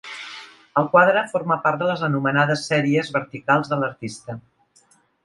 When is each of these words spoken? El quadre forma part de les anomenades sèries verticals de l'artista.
El 0.81 0.85
quadre 0.93 1.21
forma 1.33 1.57
part 1.67 1.83
de 1.83 1.89
les 1.89 2.01
anomenades 2.07 2.63
sèries 2.71 3.13
verticals 3.19 3.71
de 3.75 3.79
l'artista. 3.83 4.37